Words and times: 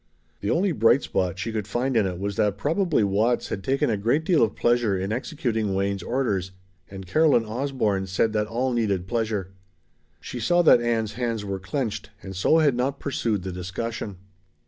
The 0.39 0.49
only 0.49 0.71
bright 0.71 1.03
spot 1.03 1.37
she 1.37 1.51
could 1.51 1.67
find 1.67 1.95
in 1.95 2.07
it 2.07 2.17
was 2.17 2.35
that 2.35 2.57
probably 2.57 3.03
Watts 3.03 3.49
had 3.49 3.63
taken 3.63 3.87
a 3.91 3.97
great 3.97 4.23
deal 4.25 4.41
of 4.41 4.55
pleasure 4.55 4.97
in 4.97 5.11
executing 5.11 5.75
Wayne's 5.75 6.01
orders 6.01 6.49
and 6.89 7.05
Caroline 7.05 7.45
Osborne 7.45 8.07
said 8.07 8.33
that 8.33 8.47
all 8.47 8.73
needed 8.73 9.05
pleasure. 9.07 9.51
She 10.19 10.39
saw 10.39 10.63
that 10.63 10.81
Ann's 10.81 11.13
hands 11.13 11.45
were 11.45 11.59
clenched, 11.59 12.09
and 12.23 12.35
so 12.35 12.57
had 12.57 12.73
not 12.73 12.99
pursued 12.99 13.43
the 13.43 13.51
discussion. 13.51 14.17